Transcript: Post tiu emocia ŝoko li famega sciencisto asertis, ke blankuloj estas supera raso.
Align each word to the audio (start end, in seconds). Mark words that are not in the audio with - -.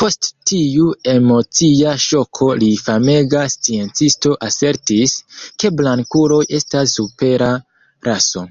Post 0.00 0.26
tiu 0.50 0.90
emocia 1.12 1.94
ŝoko 2.04 2.50
li 2.60 2.70
famega 2.84 3.42
sciencisto 3.56 4.38
asertis, 4.52 5.18
ke 5.62 5.76
blankuloj 5.82 6.44
estas 6.62 7.00
supera 7.02 7.52
raso. 8.12 8.50